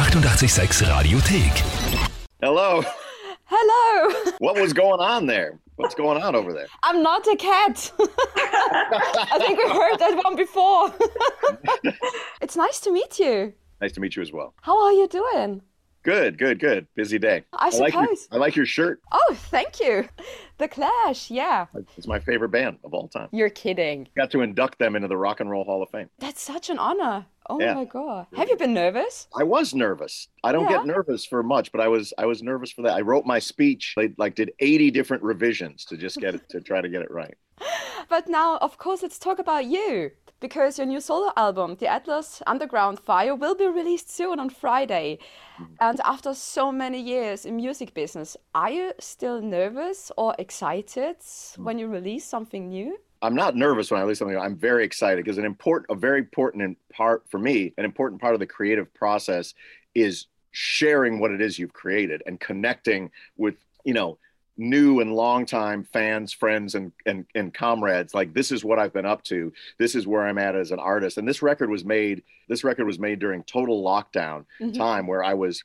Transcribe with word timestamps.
886 0.00 0.80
Radiothek. 0.80 2.10
Hello. 2.40 2.82
Hello. 3.44 4.32
What 4.38 4.58
was 4.58 4.72
going 4.72 4.98
on 4.98 5.26
there? 5.26 5.60
What's 5.76 5.94
going 5.94 6.22
on 6.22 6.34
over 6.34 6.54
there? 6.54 6.68
I'm 6.82 7.02
not 7.02 7.26
a 7.26 7.36
cat. 7.36 7.92
I 7.98 9.36
think 9.38 9.58
we 9.62 9.68
heard 9.68 9.98
that 9.98 10.18
one 10.24 10.36
before. 10.36 10.94
it's 12.40 12.56
nice 12.56 12.80
to 12.80 12.90
meet 12.90 13.18
you. 13.18 13.52
Nice 13.82 13.92
to 13.92 14.00
meet 14.00 14.16
you 14.16 14.22
as 14.22 14.32
well. 14.32 14.54
How 14.62 14.82
are 14.82 14.92
you 14.92 15.06
doing? 15.06 15.60
Good, 16.02 16.38
good, 16.38 16.58
good. 16.60 16.86
Busy 16.94 17.18
day. 17.18 17.44
I 17.52 17.68
like 17.68 17.92
your, 17.92 18.04
suppose. 18.04 18.28
I 18.32 18.36
like 18.38 18.56
your 18.56 18.64
shirt. 18.64 19.02
Oh, 19.12 19.34
thank 19.50 19.80
you. 19.80 20.08
The 20.56 20.66
Clash, 20.66 21.30
yeah. 21.30 21.66
It's 21.98 22.06
my 22.06 22.18
favorite 22.18 22.48
band 22.48 22.78
of 22.84 22.94
all 22.94 23.08
time. 23.08 23.28
You're 23.32 23.50
kidding. 23.50 24.08
Got 24.16 24.30
to 24.30 24.40
induct 24.40 24.78
them 24.78 24.96
into 24.96 25.08
the 25.08 25.16
Rock 25.18 25.40
and 25.40 25.50
Roll 25.50 25.64
Hall 25.64 25.82
of 25.82 25.90
Fame. 25.90 26.08
That's 26.18 26.40
such 26.40 26.70
an 26.70 26.78
honor. 26.78 27.26
Oh 27.50 27.60
Yeah. 27.60 27.74
my 27.74 27.84
god. 27.84 28.26
Have 28.36 28.48
you 28.48 28.56
been 28.56 28.74
nervous? 28.74 29.26
I 29.34 29.42
was 29.42 29.74
nervous. 29.74 30.28
I 30.44 30.52
don't 30.52 30.64
Yeah. 30.64 30.78
get 30.78 30.86
nervous 30.86 31.26
for 31.26 31.42
much, 31.42 31.72
but 31.72 31.80
I 31.80 31.88
was 31.88 32.12
I 32.16 32.26
was 32.26 32.42
nervous 32.42 32.70
for 32.70 32.82
that. 32.82 32.94
I 32.96 33.00
wrote 33.00 33.26
my 33.26 33.40
speech. 33.40 33.94
I 33.98 34.12
like 34.18 34.34
did 34.36 34.52
80 34.60 34.90
different 34.90 35.22
revisions 35.22 35.84
to 35.86 35.96
just 35.96 36.16
get 36.18 36.34
it 36.34 36.48
to 36.50 36.60
try 36.60 36.80
to 36.80 36.88
get 36.88 37.02
it 37.02 37.10
right. 37.10 37.36
But 38.08 38.28
now, 38.28 38.56
of 38.58 38.78
course, 38.78 39.02
let's 39.02 39.18
talk 39.18 39.38
about 39.38 39.66
you. 39.66 40.10
Because 40.40 40.78
your 40.78 40.86
new 40.86 41.00
solo 41.00 41.32
album, 41.36 41.76
The 41.78 41.86
Atlas 41.86 42.42
Underground 42.46 42.98
Fire, 42.98 43.34
will 43.34 43.54
be 43.54 43.66
released 43.66 44.10
soon 44.10 44.40
on 44.40 44.48
Friday. 44.48 45.18
Mm-hmm. 45.60 45.74
And 45.80 46.00
after 46.00 46.32
so 46.34 46.72
many 46.72 46.98
years 46.98 47.44
in 47.44 47.56
music 47.56 47.92
business, 47.92 48.38
are 48.54 48.70
you 48.70 48.92
still 48.98 49.42
nervous 49.42 50.10
or 50.16 50.34
excited 50.38 51.18
mm. 51.20 51.58
when 51.58 51.78
you 51.78 51.88
release 51.88 52.24
something 52.24 52.70
new? 52.70 52.96
I'm 53.22 53.34
not 53.34 53.54
nervous 53.56 53.90
when 53.90 53.98
I 53.98 54.02
release 54.02 54.18
something. 54.18 54.38
I'm 54.38 54.56
very 54.56 54.84
excited 54.84 55.22
because 55.24 55.38
an 55.38 55.44
important, 55.44 55.90
a 55.90 55.94
very 56.00 56.20
important 56.20 56.78
part 56.92 57.24
for 57.28 57.38
me, 57.38 57.72
an 57.76 57.84
important 57.84 58.20
part 58.20 58.34
of 58.34 58.40
the 58.40 58.46
creative 58.46 58.92
process 58.94 59.54
is 59.94 60.26
sharing 60.52 61.20
what 61.20 61.30
it 61.30 61.40
is 61.40 61.58
you've 61.58 61.72
created 61.72 62.22
and 62.26 62.40
connecting 62.40 63.10
with, 63.36 63.54
you 63.84 63.92
know, 63.94 64.18
new 64.56 65.00
and 65.00 65.14
longtime 65.14 65.84
fans, 65.92 66.32
friends, 66.32 66.74
and 66.74 66.92
and 67.06 67.26
and 67.34 67.52
comrades. 67.54 68.14
Like 68.14 68.32
this 68.34 68.50
is 68.50 68.64
what 68.64 68.78
I've 68.78 68.92
been 68.92 69.06
up 69.06 69.22
to. 69.24 69.52
This 69.78 69.94
is 69.94 70.06
where 70.06 70.26
I'm 70.26 70.38
at 70.38 70.56
as 70.56 70.70
an 70.70 70.78
artist. 70.78 71.18
And 71.18 71.28
this 71.28 71.42
record 71.42 71.70
was 71.70 71.84
made. 71.84 72.22
This 72.48 72.64
record 72.64 72.86
was 72.86 72.98
made 72.98 73.18
during 73.18 73.42
total 73.44 73.82
lockdown 73.82 74.44
Mhm. 74.60 74.74
time 74.74 75.06
where 75.06 75.22
I 75.22 75.34
was 75.34 75.62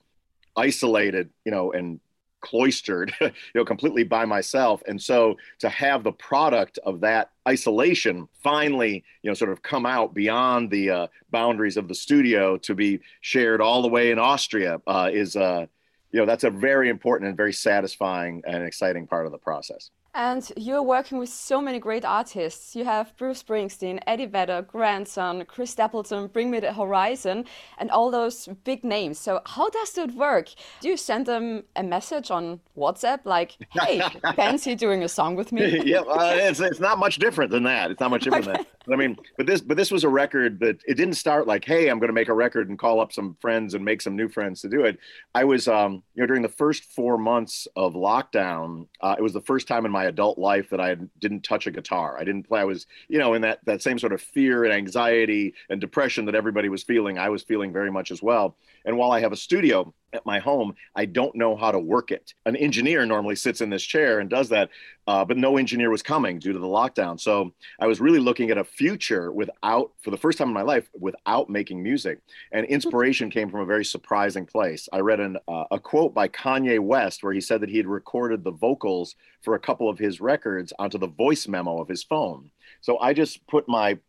isolated, 0.58 1.30
you 1.45 1.52
know, 1.52 1.71
and 1.71 1.99
cloistered, 2.45 3.11
you 3.21 3.31
know, 3.55 3.65
completely 3.65 4.03
by 4.03 4.23
myself. 4.23 4.83
And 4.88 5.01
so 5.01 5.35
to 5.59 5.69
have 5.69 6.03
the 6.03 6.11
product 6.11 6.77
of 6.85 7.02
that 7.02 7.31
isolation 7.47 8.27
finally, 8.43 9.03
you 9.23 9.29
know, 9.29 9.33
sort 9.33 9.52
of 9.52 9.63
come 9.63 9.85
out 9.85 10.13
beyond 10.13 10.69
the 10.69 10.89
uh, 10.91 11.07
boundaries 11.31 11.75
of 11.75 11.87
the 11.87 11.95
studio 11.95 12.55
to 12.57 12.75
be 12.75 12.99
shared 13.21 13.61
all 13.61 13.81
the 13.81 13.87
way 13.87 14.11
in 14.11 14.19
Austria 14.19 14.79
uh, 14.85 15.09
is, 15.11 15.35
uh, 15.35 15.65
you 16.11 16.19
know, 16.19 16.25
that's 16.27 16.43
a 16.43 16.52
very 16.52 16.89
important 16.89 17.27
and 17.27 17.35
very 17.35 17.53
satisfying 17.53 18.43
and 18.45 18.63
exciting 18.63 19.07
part 19.07 19.25
of 19.25 19.31
the 19.31 19.39
process. 19.39 19.89
And 20.17 20.49
you're 20.55 20.81
working 20.81 21.17
with 21.17 21.27
so 21.27 21.59
many 21.59 21.77
great 21.77 22.05
artists. 22.05 22.73
You 22.73 22.85
have 22.85 23.16
Bruce 23.17 23.44
Springsteen, 23.44 23.99
Eddie 24.08 24.27
Vedder, 24.27 24.61
Grandson, 24.61 25.44
Chris 25.44 25.71
Stapleton, 25.71 26.27
Bring 26.27 26.49
Me 26.49 26.61
the 26.61 26.71
Horizon, 26.71 27.44
and 27.80 27.91
all 27.91 28.09
those 28.09 28.47
big 28.63 28.86
names. 28.86 29.19
So, 29.19 29.41
how 29.45 29.69
does 29.69 29.91
that 29.91 30.16
work? 30.16 30.47
Do 30.80 30.88
you 30.88 30.95
send 30.95 31.25
them 31.25 31.63
a 31.75 31.83
message 31.83 32.31
on 32.31 32.61
WhatsApp 32.77 33.25
like, 33.25 33.58
hey, 33.71 34.02
fancy 34.38 34.73
doing 34.73 35.03
a 35.03 35.09
song 35.09 35.36
with 35.36 35.52
me? 35.52 35.81
yeah, 35.86 35.99
uh, 35.99 36.31
it's 36.33 36.61
it's 36.61 36.80
not 36.80 36.97
much 36.97 37.17
different 37.17 37.52
than 37.52 37.63
that. 37.63 37.91
It's 37.91 37.99
not 37.99 38.09
much 38.09 38.23
different 38.23 38.45
than 38.45 38.53
that. 38.53 38.67
But 38.86 38.93
I 38.93 38.97
mean, 38.97 39.17
but 39.36 39.47
this 39.47 39.59
but 39.59 39.75
this 39.75 39.91
was 39.91 40.05
a 40.05 40.09
record 40.09 40.59
that 40.61 40.77
it 40.88 40.95
didn't 40.95 41.16
start 41.16 41.45
like, 41.45 41.66
hey, 41.66 41.89
I'm 41.89 41.99
going 41.99 42.09
to 42.09 42.13
make 42.13 42.30
a 42.30 42.33
record 42.33 42.69
and 42.69 42.80
call 42.80 43.02
up 43.02 43.11
some 43.11 43.36
friends 43.41 43.73
and 43.73 43.83
make 43.83 44.02
some 44.02 44.16
new 44.16 44.30
friends 44.30 44.61
to 44.61 44.69
do 44.69 44.86
it. 44.86 44.97
I 45.33 45.43
was, 45.43 45.67
um, 45.67 46.03
you 46.13 46.23
know, 46.23 46.27
during 46.27 46.41
the 46.41 46.49
first 46.49 46.86
four 46.86 47.17
months 47.17 47.67
of 47.75 47.95
lockdown, 47.95 48.88
uh, 49.02 49.16
it 49.17 49.21
was 49.21 49.33
the 49.33 49.41
first 49.41 49.67
time 49.67 49.86
in 49.86 49.91
my 49.91 50.05
adult 50.06 50.38
life 50.38 50.70
that 50.70 50.80
I 50.80 50.95
didn't 51.20 51.44
touch 51.44 51.67
a 51.67 51.71
guitar. 51.71 52.17
I 52.17 52.23
didn't 52.23 52.43
play. 52.43 52.61
I 52.61 52.64
was, 52.64 52.88
you 53.08 53.20
know, 53.20 53.33
in 53.33 53.42
that 53.42 53.60
that 53.66 53.82
same 53.82 53.99
sort 53.99 54.14
of 54.14 54.21
fear 54.21 54.64
and 54.64 54.73
anxiety 54.73 55.54
and 55.70 55.82
depression 55.82 56.26
that 56.26 56.36
everybody 56.36 56.70
was 56.70 56.83
feeling. 56.83 57.17
I 57.17 57.30
was 57.30 57.43
feeling 57.43 57.71
very 57.71 57.92
much 57.92 58.11
as 58.11 58.21
well. 58.21 58.58
And 58.86 58.98
while 58.98 59.11
I 59.11 59.20
have 59.20 59.32
a 59.32 59.38
studio 59.38 59.94
at 60.14 60.26
my 60.26 60.39
home, 60.39 60.76
I 60.95 61.05
don't 61.05 61.36
know 61.36 61.55
how 61.55 61.71
to 61.71 61.80
work 61.80 62.11
it. 62.11 62.33
An 62.45 62.55
engineer 62.55 63.05
normally 63.05 63.36
sits 63.36 63.61
in 63.61 63.70
this 63.70 63.83
chair 63.83 64.20
and 64.20 64.30
does 64.30 64.49
that, 64.49 64.70
uh, 65.08 65.26
but 65.26 65.38
no 65.38 65.58
engineer 65.58 65.89
was 65.89 66.02
coming 66.02 66.39
due 66.39 66.54
to 66.54 66.60
the 66.60 66.66
lockdown. 66.66 67.20
So 67.20 67.54
I 67.80 67.88
was 67.88 67.99
really 67.99 68.20
looking 68.20 68.49
at 68.49 68.58
a 68.58 68.64
future 68.64 69.32
without, 69.32 69.92
for 70.02 70.11
the 70.11 70.17
first 70.17 70.38
time 70.38 70.48
in 70.48 70.54
my 70.54 70.61
life, 70.61 70.89
without 70.99 71.49
making 71.49 71.83
music. 71.83 72.20
And 72.52 72.65
inspiration 72.65 73.30
came 73.30 73.49
from 73.49 73.61
a 73.61 73.65
very 73.65 73.86
surprising 73.86 74.45
place. 74.45 74.88
I 74.92 74.99
read 74.99 75.20
an, 75.20 75.38
uh, 75.48 75.65
a 75.71 75.80
quote 75.80 76.14
by 76.14 76.27
Kanye 76.30 76.80
West 76.80 77.23
where 77.23 77.33
he 77.33 77.42
said 77.42 77.61
that 77.61 77.70
he 77.70 77.77
had 77.77 77.88
recorded 77.88 78.44
the 78.44 78.52
vocals 78.52 79.15
for 79.44 79.55
a 79.55 79.60
couple 79.60 79.89
of 79.89 79.99
his 79.99 80.21
records 80.21 80.73
onto 80.80 80.98
the 80.98 81.08
voice 81.08 81.48
memo 81.48 81.80
of 81.82 81.88
his 81.88 82.04
phone. 82.04 82.49
So 82.82 82.98
I 82.99 83.14
just 83.14 83.45
put 83.48 83.67
my 83.67 83.99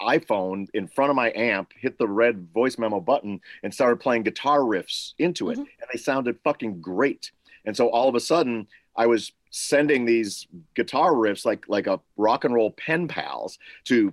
iPhone 0.00 0.68
in 0.74 0.86
front 0.88 1.10
of 1.10 1.16
my 1.16 1.32
amp, 1.34 1.72
hit 1.76 1.98
the 1.98 2.08
red 2.08 2.48
voice 2.52 2.78
memo 2.78 3.00
button, 3.00 3.40
and 3.62 3.72
started 3.72 4.00
playing 4.00 4.22
guitar 4.22 4.60
riffs 4.60 5.14
into 5.18 5.50
it. 5.50 5.58
Mhm. 5.58 5.66
And 5.80 5.90
they 5.92 5.98
sounded 5.98 6.38
fucking 6.44 6.80
great. 6.80 7.30
And 7.64 7.76
so 7.76 7.88
all 7.88 8.08
of 8.08 8.14
a 8.14 8.20
sudden, 8.20 8.66
I 8.96 9.06
was 9.06 9.32
sending 9.50 10.04
these 10.04 10.46
guitar 10.74 11.12
riffs 11.12 11.44
like 11.44 11.68
like 11.68 11.86
a 11.86 12.00
rock 12.16 12.44
and 12.44 12.54
roll 12.54 12.72
pen 12.72 13.06
pals 13.06 13.58
to 13.84 14.12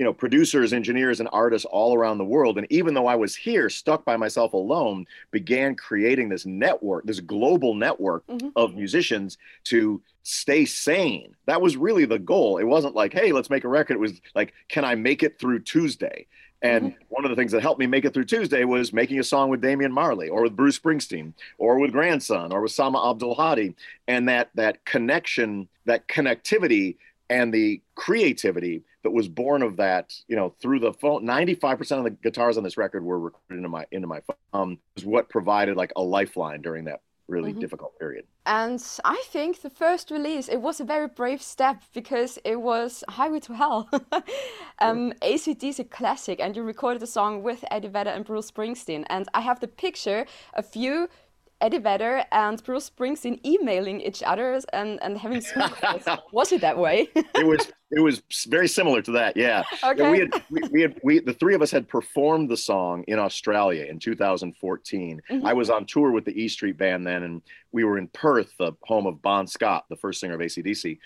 you 0.00 0.04
know 0.06 0.14
producers 0.14 0.72
engineers 0.72 1.20
and 1.20 1.28
artists 1.30 1.66
all 1.70 1.94
around 1.94 2.16
the 2.16 2.24
world. 2.24 2.56
And 2.56 2.66
even 2.70 2.94
though 2.94 3.06
i 3.06 3.14
was 3.14 3.36
here 3.36 3.68
stuck 3.68 4.02
by 4.06 4.16
myself 4.16 4.54
alone 4.54 5.04
began 5.30 5.74
creating 5.76 6.30
this 6.30 6.46
network 6.46 7.04
this 7.04 7.20
global 7.20 7.74
network 7.74 8.26
Mhm. 8.26 8.50
of 8.56 8.74
musicians 8.74 9.36
to 9.64 10.00
stay 10.22 10.64
sane. 10.64 11.36
That 11.46 11.60
was 11.60 11.76
really 11.76 12.06
the 12.06 12.18
goal. 12.18 12.56
It 12.56 12.64
wasn't 12.64 12.94
like 12.94 13.12
hey 13.12 13.30
let's 13.32 13.50
make 13.50 13.64
a 13.64 13.68
record. 13.68 13.94
It 13.96 14.00
was 14.00 14.18
like 14.34 14.54
can 14.70 14.86
i 14.86 14.94
make 14.94 15.22
it 15.22 15.38
through 15.38 15.58
tuesday? 15.60 16.26
And 16.62 16.94
one 17.08 17.24
of 17.24 17.30
the 17.30 17.36
things 17.36 17.52
that 17.52 17.62
helped 17.62 17.80
me 17.80 17.86
make 17.86 18.04
it 18.04 18.12
through 18.12 18.26
Tuesday 18.26 18.64
was 18.64 18.92
making 18.92 19.18
a 19.18 19.22
song 19.24 19.48
with 19.48 19.62
Damian 19.62 19.92
Marley 19.92 20.28
or 20.28 20.42
with 20.42 20.54
Bruce 20.56 20.78
Springsteen 20.78 21.32
or 21.56 21.78
with 21.78 21.90
Grandson 21.90 22.52
or 22.52 22.60
with 22.60 22.70
Sama' 22.72 22.98
Abdulhadi. 22.98 23.74
And 24.08 24.28
that 24.28 24.50
that 24.56 24.84
connection, 24.84 25.68
that 25.86 26.06
connectivity 26.06 26.96
and 27.30 27.54
the 27.54 27.80
creativity 27.94 28.82
that 29.02 29.10
was 29.12 29.28
born 29.28 29.62
of 29.62 29.76
that, 29.76 30.12
you 30.28 30.36
know, 30.36 30.54
through 30.60 30.80
the 30.80 30.92
phone. 30.92 31.24
95% 31.24 31.98
of 31.98 32.04
the 32.04 32.10
guitars 32.10 32.58
on 32.58 32.64
this 32.64 32.76
record 32.76 33.02
were 33.02 33.18
recorded 33.18 33.56
into 33.56 33.68
my 33.70 33.86
into 33.90 34.06
my 34.06 34.20
phone. 34.20 34.36
Um, 34.52 34.78
was 34.96 35.06
what 35.06 35.30
provided 35.30 35.76
like 35.76 35.92
a 35.96 36.02
lifeline 36.02 36.60
during 36.60 36.84
that 36.84 37.00
really 37.28 37.54
Mhm. 37.54 37.60
difficult 37.60 37.96
period. 37.98 38.26
And 38.44 38.82
I 39.04 39.22
think 39.26 39.62
the 39.62 39.70
first 39.70 40.10
release, 40.10 40.48
it 40.48 40.60
was 40.60 40.80
a 40.80 40.84
very 40.84 41.06
brave 41.06 41.40
step 41.40 41.82
because 41.94 42.38
it 42.44 42.60
was 42.60 43.04
Highway 43.08 43.38
to 43.40 43.54
Hell, 43.54 43.88
um, 44.80 45.12
ACDC 45.22 45.84
classic, 45.84 46.40
and 46.40 46.56
you 46.56 46.62
recorded 46.64 47.00
the 47.00 47.06
song 47.06 47.44
with 47.44 47.64
Eddie 47.70 47.88
Vedder 47.88 48.10
and 48.10 48.24
Bruce 48.24 48.50
Springsteen. 48.50 49.04
And 49.08 49.28
I 49.32 49.42
have 49.42 49.60
the 49.60 49.68
picture 49.68 50.26
of 50.54 50.74
you, 50.74 51.08
Eddie 51.60 51.78
Vedder, 51.78 52.24
and 52.32 52.62
Bruce 52.64 52.90
Springsteen 52.90 53.44
emailing 53.44 54.00
each 54.00 54.22
other 54.22 54.60
and, 54.72 54.98
and 55.02 55.18
having 55.18 55.40
Zoom 55.40 55.68
calls. 55.68 56.02
was 56.32 56.52
it 56.52 56.60
that 56.62 56.78
way? 56.78 57.08
it 57.14 57.46
was 57.46 57.70
it 57.92 58.00
was 58.00 58.22
very 58.46 58.68
similar 58.68 59.02
to 59.02 59.10
that 59.10 59.36
yeah 59.36 59.64
okay. 59.84 60.10
we 60.10 60.18
had 60.20 60.30
we, 60.50 60.60
we 60.70 60.80
had 60.82 61.00
we 61.02 61.18
the 61.18 61.32
three 61.34 61.54
of 61.56 61.62
us 61.62 61.72
had 61.72 61.88
performed 61.88 62.48
the 62.48 62.56
song 62.56 63.02
in 63.08 63.18
australia 63.18 63.84
in 63.86 63.98
2014 63.98 65.20
Mhm. 65.28 65.44
i 65.44 65.52
was 65.52 65.70
on 65.70 65.84
tour 65.86 66.12
with 66.12 66.24
the 66.24 66.40
e 66.40 66.46
street 66.48 66.76
band 66.78 67.04
then 67.04 67.24
and 67.24 67.42
we 67.72 67.82
were 67.82 67.98
in 67.98 68.06
perth 68.08 68.52
the 68.58 68.72
home 68.82 69.06
of 69.06 69.20
bon 69.22 69.46
scott 69.46 69.86
the 69.90 69.96
first 69.96 70.20
singer 70.20 70.34
of 70.34 70.40
acdc 70.40 70.98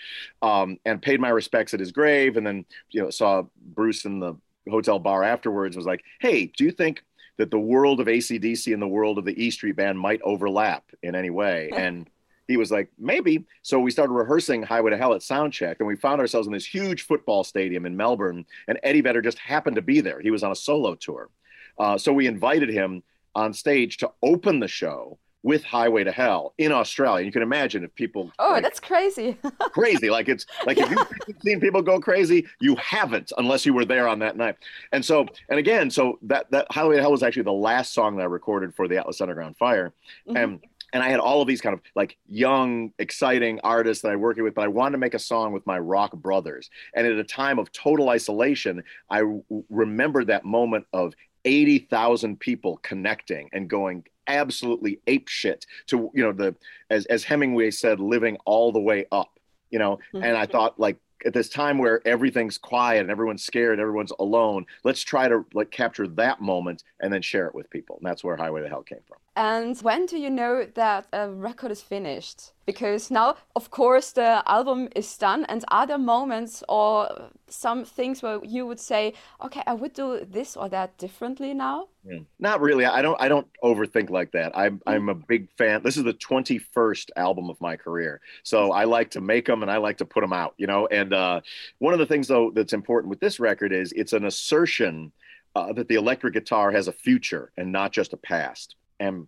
um, 0.43 0.77
and 0.85 1.01
paid 1.01 1.19
my 1.19 1.29
respects 1.29 1.73
at 1.73 1.79
his 1.79 1.91
grave 1.91 2.37
and 2.37 2.45
then 2.45 2.63
you 2.91 3.01
know 3.01 3.09
saw 3.09 3.41
bruce 3.73 4.05
in 4.05 4.19
the 4.19 4.35
hotel 4.69 4.99
bar 4.99 5.23
afterwards 5.23 5.75
was 5.75 5.85
like 5.87 6.03
hey 6.19 6.45
do 6.55 6.63
you 6.65 6.71
think 6.71 7.03
that 7.37 7.51
the 7.51 7.59
world 7.59 7.99
of 7.99 8.07
acdc 8.07 8.71
and 8.71 8.81
the 8.81 8.87
world 8.87 9.17
of 9.17 9.25
the 9.25 9.43
e 9.43 9.51
street 9.51 9.75
band 9.75 9.99
might 9.99 10.21
overlap 10.23 10.83
in 11.03 11.15
any 11.15 11.29
way 11.29 11.69
and 11.75 12.09
he 12.47 12.57
was 12.57 12.71
like, 12.71 12.89
maybe. 12.97 13.45
So 13.63 13.79
we 13.79 13.91
started 13.91 14.13
rehearsing 14.13 14.63
Highway 14.63 14.91
to 14.91 14.97
Hell 14.97 15.13
at 15.13 15.21
Soundcheck, 15.21 15.77
and 15.79 15.87
we 15.87 15.95
found 15.95 16.21
ourselves 16.21 16.47
in 16.47 16.53
this 16.53 16.65
huge 16.65 17.03
football 17.03 17.43
stadium 17.43 17.85
in 17.85 17.97
Melbourne. 17.97 18.45
And 18.67 18.79
Eddie 18.83 19.01
Vedder 19.01 19.21
just 19.21 19.39
happened 19.39 19.75
to 19.77 19.81
be 19.81 20.01
there. 20.01 20.19
He 20.19 20.31
was 20.31 20.43
on 20.43 20.51
a 20.51 20.55
solo 20.55 20.95
tour. 20.95 21.29
Uh, 21.77 21.97
so 21.97 22.13
we 22.13 22.27
invited 22.27 22.69
him 22.69 23.03
on 23.33 23.53
stage 23.53 23.97
to 23.97 24.11
open 24.21 24.59
the 24.59 24.67
show 24.67 25.17
with 25.45 25.63
Highway 25.63 26.03
to 26.03 26.11
Hell 26.11 26.55
in 26.57 26.71
Australia. 26.71 27.23
You 27.23 27.31
can 27.31 27.43
imagine 27.43 27.83
if 27.83 27.93
people 27.93 28.31
oh, 28.39 28.53
like, 28.53 28.63
that's 28.63 28.79
crazy. 28.79 29.37
crazy. 29.59 30.09
Like 30.09 30.27
it's 30.27 30.47
like 30.65 30.79
if 30.79 30.89
you've 30.89 31.37
seen 31.43 31.59
people 31.59 31.83
go 31.83 31.99
crazy, 31.99 32.47
you 32.59 32.75
haven't 32.77 33.31
unless 33.37 33.63
you 33.63 33.71
were 33.71 33.85
there 33.85 34.07
on 34.07 34.17
that 34.19 34.37
night. 34.37 34.55
And 34.91 35.05
so, 35.05 35.27
and 35.49 35.59
again, 35.59 35.91
so 35.91 36.17
that 36.23 36.49
that 36.49 36.65
Highway 36.71 36.95
to 36.95 37.01
Hell 37.01 37.11
was 37.11 37.21
actually 37.21 37.43
the 37.43 37.53
last 37.53 37.93
song 37.93 38.15
that 38.15 38.23
I 38.23 38.25
recorded 38.25 38.73
for 38.73 38.87
the 38.87 38.97
Atlas 38.97 39.21
Underground 39.21 39.55
Fire. 39.55 39.93
Mhm. 40.27 40.43
And 40.43 40.59
and 40.93 41.03
I 41.03 41.09
had 41.09 41.19
all 41.19 41.43
of 41.43 41.47
these 41.47 41.61
kind 41.61 41.75
of 41.75 41.81
like 41.95 42.17
young, 42.27 42.91
exciting 42.97 43.59
artists 43.63 44.01
that 44.01 44.11
I 44.11 44.15
working 44.15 44.43
with, 44.43 44.55
but 44.55 44.63
I 44.63 44.67
wanted 44.67 44.93
to 44.93 44.97
make 44.97 45.13
a 45.13 45.19
song 45.19 45.53
with 45.53 45.67
my 45.67 45.77
rock 45.77 46.13
brothers. 46.13 46.71
And 46.95 47.05
at 47.05 47.19
a 47.19 47.23
time 47.23 47.59
of 47.59 47.71
total 47.71 48.09
isolation, 48.09 48.83
I 49.11 49.19
w- 49.19 49.43
remembered 49.69 50.27
that 50.27 50.43
moment 50.43 50.87
of 50.91 51.13
80,000 51.43 52.39
people 52.39 52.77
connecting 52.77 53.49
and 53.53 53.69
going 53.69 54.05
absolutely 54.27 54.99
ape 55.07 55.27
shit 55.27 55.65
to 55.87 56.09
you 56.13 56.23
know 56.23 56.31
the 56.31 56.55
as 56.89 57.05
as 57.07 57.23
Hemingway 57.23 57.71
said 57.71 57.99
living 57.99 58.37
all 58.45 58.71
the 58.71 58.79
way 58.79 59.05
up 59.11 59.39
you 59.69 59.79
know 59.79 59.99
mm-hmm. 60.13 60.23
and 60.23 60.37
I 60.37 60.45
thought 60.45 60.79
like 60.79 60.97
at 61.25 61.33
this 61.33 61.49
time 61.49 61.77
where 61.77 62.05
everything's 62.07 62.57
quiet 62.57 63.01
and 63.01 63.09
everyone's 63.09 63.43
scared, 63.43 63.79
everyone's 63.79 64.11
alone, 64.19 64.65
let's 64.83 65.01
try 65.01 65.27
to 65.27 65.43
like 65.53 65.71
capture 65.71 66.07
that 66.07 66.39
moment 66.39 66.83
and 66.99 67.11
then 67.11 67.21
share 67.21 67.47
it 67.47 67.55
with 67.55 67.69
people. 67.69 67.97
And 67.97 68.05
that's 68.05 68.23
where 68.23 68.37
Highway 68.37 68.61
to 68.61 68.69
Hell 68.69 68.83
came 68.83 68.99
from. 69.07 69.17
And 69.37 69.77
when 69.81 70.05
do 70.05 70.17
you 70.17 70.29
know 70.29 70.65
that 70.75 71.07
a 71.11 71.29
record 71.29 71.69
is 71.69 71.81
finished? 71.81 72.53
Because 72.65 73.11
now, 73.11 73.35
of 73.55 73.69
course, 73.69 74.11
the 74.11 74.41
album 74.47 74.87
is 74.95 75.17
done. 75.17 75.43
And 75.45 75.65
are 75.67 75.85
there 75.85 75.97
moments 75.97 76.63
or 76.69 77.29
some 77.47 77.83
things 77.83 78.23
where 78.23 78.39
you 78.45 78.65
would 78.65 78.79
say, 78.79 79.13
okay, 79.43 79.61
I 79.67 79.73
would 79.73 79.91
do 79.91 80.25
this 80.25 80.55
or 80.55 80.69
that 80.69 80.97
differently 80.97 81.53
now? 81.53 81.89
Yeah. 82.05 82.19
Not 82.39 82.61
really. 82.61 82.85
I 82.85 83.01
don't. 83.01 83.19
I 83.21 83.27
don't 83.27 83.47
overthink 83.61 84.09
like 84.09 84.31
that. 84.31 84.57
I'm. 84.57 84.77
Hmm. 84.77 84.89
I'm 84.89 85.09
a 85.09 85.15
big 85.15 85.49
fan. 85.57 85.81
This 85.83 85.97
is 85.97 86.05
the 86.05 86.13
21st 86.13 87.09
album 87.17 87.49
of 87.49 87.59
my 87.59 87.75
career, 87.75 88.21
so 88.43 88.71
I 88.71 88.85
like 88.85 89.11
to 89.11 89.21
make 89.21 89.47
them 89.47 89.63
and 89.63 89.71
I 89.71 89.77
like 89.77 89.97
to 89.97 90.05
put 90.05 90.21
them 90.21 90.33
out. 90.33 90.53
You 90.57 90.67
know. 90.67 90.87
And 90.87 91.13
uh, 91.13 91.41
one 91.79 91.93
of 91.93 91.99
the 91.99 92.05
things 92.05 92.29
though 92.29 92.51
that's 92.51 92.73
important 92.73 93.09
with 93.09 93.19
this 93.19 93.39
record 93.39 93.73
is 93.73 93.91
it's 93.93 94.13
an 94.13 94.25
assertion 94.25 95.11
uh, 95.55 95.73
that 95.73 95.89
the 95.89 95.95
electric 95.95 96.35
guitar 96.35 96.71
has 96.71 96.87
a 96.87 96.93
future 96.93 97.51
and 97.57 97.71
not 97.71 97.91
just 97.91 98.13
a 98.13 98.17
past 98.17 98.75
and 98.99 99.27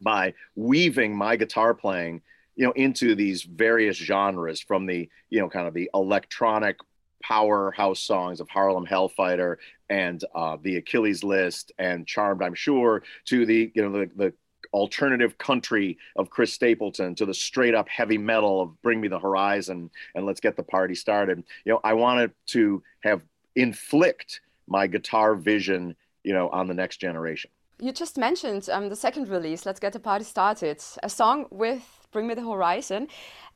by 0.00 0.34
weaving 0.54 1.16
my 1.16 1.36
guitar 1.36 1.72
playing 1.74 2.20
you 2.56 2.66
know 2.66 2.72
into 2.72 3.14
these 3.14 3.42
various 3.42 3.96
genres 3.96 4.60
from 4.60 4.86
the 4.86 5.08
you 5.30 5.40
know 5.40 5.48
kind 5.48 5.68
of 5.68 5.74
the 5.74 5.90
electronic 5.94 6.76
powerhouse 7.22 8.00
songs 8.00 8.40
of 8.40 8.48
Harlem 8.48 8.86
Hellfighter 8.86 9.56
and 9.88 10.24
uh, 10.34 10.56
the 10.62 10.76
Achilles 10.76 11.24
List 11.24 11.72
and 11.78 12.06
Charmed, 12.06 12.42
I'm 12.42 12.54
sure, 12.54 13.02
to 13.26 13.46
the 13.46 13.70
you 13.74 13.82
know 13.82 13.92
the 13.92 14.10
the 14.16 14.32
alternative 14.72 15.38
country 15.38 15.96
of 16.16 16.28
Chris 16.30 16.52
Stapleton 16.52 17.14
to 17.14 17.26
the 17.26 17.34
straight 17.34 17.74
up 17.74 17.88
heavy 17.88 18.18
metal 18.18 18.60
of 18.60 18.82
Bring 18.82 19.00
Me 19.00 19.08
the 19.08 19.18
Horizon 19.18 19.90
and 20.14 20.26
Let's 20.26 20.40
Get 20.40 20.56
the 20.56 20.62
Party 20.62 20.94
Started. 20.94 21.42
You 21.64 21.72
know, 21.72 21.80
I 21.84 21.94
wanted 21.94 22.32
to 22.48 22.82
have 23.00 23.22
inflict 23.54 24.40
my 24.68 24.86
guitar 24.86 25.34
vision, 25.34 25.96
you 26.24 26.32
know, 26.32 26.48
on 26.50 26.66
the 26.66 26.74
next 26.74 26.98
generation. 26.98 27.50
You 27.78 27.92
just 27.92 28.16
mentioned 28.16 28.68
um, 28.70 28.88
the 28.88 28.96
second 28.96 29.28
release, 29.28 29.66
Let's 29.66 29.80
Get 29.80 29.92
the 29.92 30.00
Party 30.00 30.24
Started, 30.24 30.82
a 31.02 31.10
song 31.10 31.46
with 31.50 31.82
Bring 32.10 32.26
Me 32.26 32.34
the 32.34 32.42
Horizon. 32.42 33.08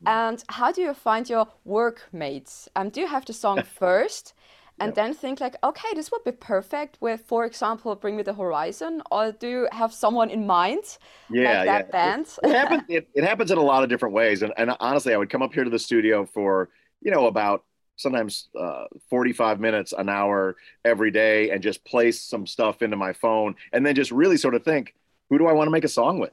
And 0.04 0.42
how 0.48 0.72
do 0.72 0.82
you 0.82 0.92
find 0.92 1.28
your 1.28 1.46
workmates? 1.64 2.68
Um, 2.76 2.90
do 2.90 3.00
you 3.00 3.06
have 3.06 3.24
the 3.24 3.32
song 3.32 3.62
first 3.78 4.34
and 4.78 4.94
then 4.94 5.14
think 5.14 5.40
like, 5.40 5.56
okay, 5.62 5.88
this 5.94 6.10
would 6.10 6.24
be 6.24 6.32
perfect 6.32 6.98
with, 7.00 7.22
for 7.26 7.44
example, 7.44 7.94
Bring 7.94 8.16
Me 8.16 8.22
the 8.22 8.34
Horizon? 8.34 9.02
Or 9.10 9.32
do 9.32 9.48
you 9.48 9.68
have 9.72 9.92
someone 9.92 10.28
in 10.28 10.46
mind? 10.46 10.98
Yeah, 11.30 11.58
like 11.58 11.66
that 11.66 11.86
yeah. 11.86 11.90
band? 11.90 12.26
It, 12.42 12.50
it, 12.50 12.54
happens, 12.54 12.82
it, 12.88 13.08
it 13.14 13.24
happens 13.24 13.50
in 13.50 13.58
a 13.58 13.62
lot 13.62 13.82
of 13.82 13.88
different 13.88 14.14
ways. 14.14 14.42
And, 14.42 14.52
and 14.58 14.76
honestly, 14.80 15.14
I 15.14 15.16
would 15.16 15.30
come 15.30 15.42
up 15.42 15.54
here 15.54 15.64
to 15.64 15.70
the 15.70 15.78
studio 15.78 16.26
for, 16.26 16.68
you 17.00 17.10
know, 17.10 17.26
about 17.26 17.64
sometimes 18.00 18.48
uh, 18.58 18.84
45 19.08 19.60
minutes, 19.60 19.92
an 19.96 20.08
hour 20.08 20.56
every 20.84 21.10
day, 21.10 21.50
and 21.50 21.62
just 21.62 21.84
place 21.84 22.20
some 22.20 22.46
stuff 22.46 22.82
into 22.82 22.96
my 22.96 23.12
phone, 23.12 23.54
and 23.72 23.84
then 23.84 23.94
just 23.94 24.10
really 24.10 24.36
sort 24.36 24.54
of 24.54 24.64
think, 24.64 24.94
who 25.28 25.38
do 25.38 25.46
I 25.46 25.52
want 25.52 25.68
to 25.68 25.72
make 25.72 25.84
a 25.84 25.88
song 25.88 26.18
with? 26.18 26.32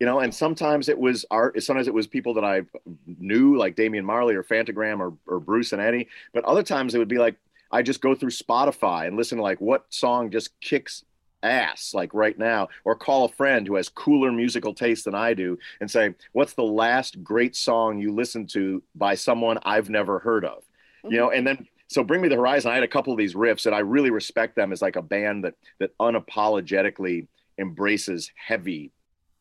You 0.00 0.06
know, 0.06 0.20
and 0.20 0.34
sometimes 0.34 0.88
it 0.88 0.98
was 0.98 1.24
art. 1.30 1.62
Sometimes 1.62 1.86
it 1.86 1.94
was 1.94 2.06
people 2.06 2.34
that 2.34 2.44
I 2.44 2.62
knew, 3.06 3.56
like 3.56 3.76
Damian 3.76 4.04
Marley 4.04 4.34
or 4.34 4.42
Phantogram 4.42 4.98
or, 4.98 5.14
or 5.26 5.38
Bruce 5.38 5.72
and 5.72 5.80
Eddie. 5.80 6.08
But 6.32 6.44
other 6.44 6.62
times 6.64 6.94
it 6.94 6.98
would 6.98 7.08
be 7.08 7.18
like 7.18 7.36
I 7.70 7.82
just 7.82 8.00
go 8.00 8.14
through 8.14 8.30
Spotify 8.30 9.06
and 9.06 9.16
listen 9.16 9.38
to 9.38 9.42
like 9.42 9.60
what 9.60 9.86
song 9.90 10.30
just 10.30 10.58
kicks 10.60 11.04
ass 11.44 11.92
like 11.92 12.12
right 12.14 12.38
now 12.38 12.68
or 12.84 12.96
call 12.96 13.26
a 13.26 13.28
friend 13.28 13.66
who 13.66 13.74
has 13.76 13.88
cooler 13.88 14.32
musical 14.32 14.72
taste 14.72 15.04
than 15.04 15.14
I 15.14 15.34
do 15.34 15.58
and 15.80 15.90
say 15.90 16.14
what's 16.32 16.54
the 16.54 16.62
last 16.62 17.22
great 17.22 17.54
song 17.54 17.98
you 17.98 18.14
listened 18.14 18.48
to 18.50 18.82
by 18.94 19.14
someone 19.14 19.58
I've 19.62 19.90
never 19.90 20.18
heard 20.18 20.44
of 20.44 20.64
you 21.08 21.16
know, 21.18 21.30
and 21.30 21.46
then 21.46 21.66
so 21.88 22.02
Bring 22.02 22.20
Me 22.20 22.28
the 22.28 22.36
Horizon. 22.36 22.70
I 22.70 22.74
had 22.74 22.82
a 22.82 22.88
couple 22.88 23.12
of 23.12 23.18
these 23.18 23.34
riffs, 23.34 23.66
and 23.66 23.74
I 23.74 23.80
really 23.80 24.10
respect 24.10 24.56
them 24.56 24.72
as 24.72 24.82
like 24.82 24.96
a 24.96 25.02
band 25.02 25.44
that 25.44 25.54
that 25.78 25.96
unapologetically 25.98 27.26
embraces 27.58 28.30
heavy 28.34 28.90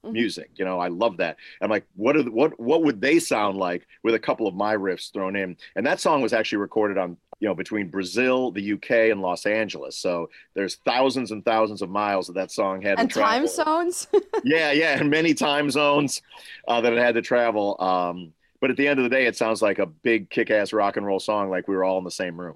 mm-hmm. 0.04 0.14
music. 0.14 0.52
You 0.56 0.66
know, 0.66 0.80
I 0.80 0.90
love 0.90 1.18
that. 1.18 1.38
I'm 1.62 1.70
like, 1.70 1.86
what 1.96 2.16
are 2.16 2.24
the, 2.24 2.32
what 2.32 2.60
what 2.60 2.84
would 2.84 3.02
they 3.02 3.20
sound 3.20 3.58
like 3.58 3.88
with 4.04 4.16
a 4.16 4.20
couple 4.20 4.48
of 4.48 4.56
my 4.56 4.76
riffs 4.76 5.12
thrown 5.12 5.36
in? 5.36 5.58
And 5.76 5.86
that 5.86 6.00
song 6.00 6.22
was 6.22 6.34
actually 6.34 6.60
recorded 6.60 6.98
on 6.98 7.18
you 7.40 7.48
know 7.48 7.56
between 7.56 7.90
Brazil, 7.90 8.52
the 8.52 8.74
UK, 8.74 9.12
and 9.12 9.22
Los 9.22 9.46
Angeles. 9.46 9.98
So 9.98 10.30
there's 10.54 10.76
thousands 10.76 11.32
and 11.32 11.44
thousands 11.44 11.82
of 11.82 11.90
miles 11.90 12.28
that 12.28 12.34
that 12.34 12.52
song 12.52 12.82
had 12.82 13.00
and 13.00 13.10
to 13.10 13.14
travel. 13.14 13.48
time 13.48 13.48
zones. 13.48 14.08
yeah, 14.44 14.72
yeah, 14.72 15.00
and 15.00 15.10
many 15.10 15.34
time 15.34 15.70
zones 15.72 16.22
uh, 16.68 16.82
that 16.82 16.94
it 16.94 17.00
had 17.00 17.16
to 17.16 17.22
travel. 17.22 17.78
Um, 17.80 18.34
but 18.64 18.72
at 18.72 18.78
the 18.78 18.88
end 18.88 18.98
of 18.98 19.04
the 19.04 19.10
day, 19.10 19.26
it 19.26 19.36
sounds 19.36 19.62
like 19.62 19.78
a 19.78 19.86
big 19.86 20.30
kick-ass 20.30 20.72
rock 20.72 20.96
and 20.96 21.06
roll 21.06 21.20
song, 21.20 21.50
like 21.50 21.68
we 21.68 21.76
were 21.76 21.84
all 21.84 21.98
in 21.98 22.06
the 22.06 22.18
same 22.24 22.40
room. 22.40 22.56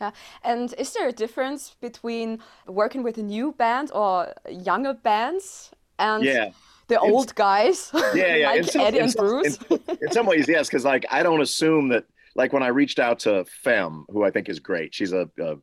Yeah, 0.00 0.12
and 0.44 0.72
is 0.78 0.92
there 0.92 1.08
a 1.08 1.12
difference 1.12 1.74
between 1.80 2.38
working 2.68 3.02
with 3.02 3.18
a 3.18 3.24
new 3.24 3.50
band 3.50 3.90
or 3.92 4.32
younger 4.48 4.94
bands 4.94 5.72
and 5.98 6.22
yeah. 6.22 6.50
the 6.86 7.00
old 7.00 7.34
guys 7.34 7.90
yeah, 8.14 8.36
yeah. 8.36 8.46
like 8.50 8.64
some, 8.66 8.82
Eddie 8.82 9.00
and 9.00 9.10
some, 9.10 9.26
Bruce? 9.26 9.58
in, 9.68 9.80
in 10.00 10.12
some 10.12 10.26
ways, 10.26 10.46
yes, 10.46 10.68
because 10.68 10.84
like 10.84 11.04
I 11.10 11.24
don't 11.24 11.40
assume 11.40 11.88
that 11.88 12.04
like 12.36 12.52
when 12.52 12.62
I 12.62 12.68
reached 12.68 13.00
out 13.00 13.18
to 13.20 13.44
phem, 13.64 14.06
who 14.08 14.22
I 14.22 14.30
think 14.30 14.48
is 14.48 14.60
great, 14.60 14.94
she's 14.94 15.12
a, 15.12 15.28
a 15.40 15.56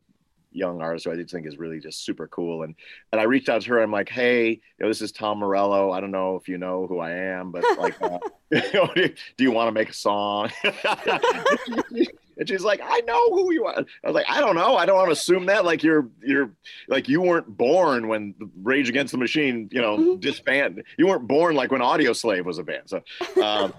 young 0.54 0.80
artist 0.80 1.04
who 1.04 1.12
I 1.12 1.16
just 1.16 1.32
think 1.32 1.46
is 1.46 1.58
really 1.58 1.80
just 1.80 2.04
super 2.04 2.28
cool. 2.28 2.62
And 2.62 2.74
and 3.12 3.20
I 3.20 3.24
reached 3.24 3.48
out 3.48 3.62
to 3.62 3.70
her. 3.70 3.82
I'm 3.82 3.90
like, 3.90 4.08
hey, 4.08 4.50
you 4.50 4.60
know, 4.80 4.88
this 4.88 5.02
is 5.02 5.12
Tom 5.12 5.38
Morello. 5.38 5.90
I 5.90 6.00
don't 6.00 6.10
know 6.10 6.36
if 6.36 6.48
you 6.48 6.58
know 6.58 6.86
who 6.86 7.00
I 7.00 7.10
am, 7.10 7.50
but 7.50 7.64
like, 7.78 8.00
uh, 8.00 8.18
you 8.50 8.62
know, 8.74 8.90
do, 8.94 9.44
you 9.44 9.50
want 9.50 9.68
to 9.68 9.72
make 9.72 9.90
a 9.90 9.94
song? 9.94 10.50
and 10.64 12.48
she's 12.48 12.62
like, 12.62 12.80
I 12.82 13.00
know 13.00 13.30
who 13.30 13.52
you 13.52 13.64
are. 13.64 13.78
I 13.78 14.06
was 14.06 14.14
like, 14.14 14.26
I 14.28 14.40
don't 14.40 14.54
know. 14.54 14.76
I 14.76 14.86
don't 14.86 14.96
want 14.96 15.08
to 15.08 15.12
assume 15.12 15.46
that. 15.46 15.64
Like 15.64 15.82
you're 15.82 16.08
you're 16.22 16.50
like 16.88 17.08
you 17.08 17.20
weren't 17.20 17.56
born 17.56 18.08
when 18.08 18.34
Rage 18.62 18.88
Against 18.88 19.12
the 19.12 19.18
Machine, 19.18 19.68
you 19.72 19.82
know, 19.82 19.98
mm-hmm. 19.98 20.20
disbanded. 20.20 20.86
You 20.96 21.08
weren't 21.08 21.26
born 21.26 21.56
like 21.56 21.70
when 21.70 21.80
Audioslave 21.80 22.44
was 22.44 22.58
a 22.58 22.64
band. 22.64 22.84
So. 22.86 23.02
Um, 23.42 23.74